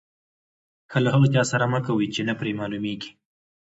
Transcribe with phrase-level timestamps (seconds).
[0.89, 3.09] ښه له هغه چا سره مه کوئ، چي نه پر معلومېږي.